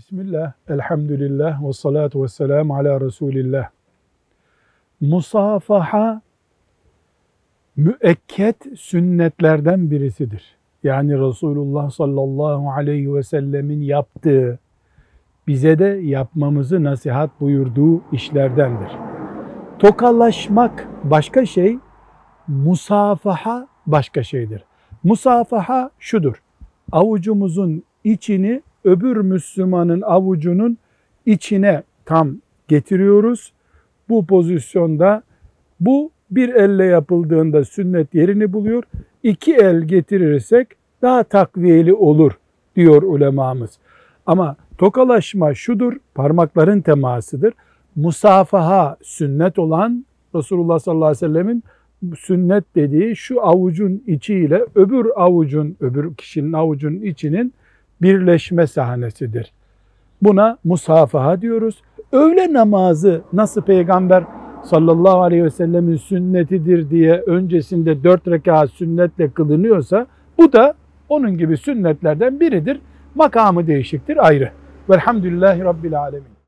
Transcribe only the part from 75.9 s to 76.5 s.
Alemin.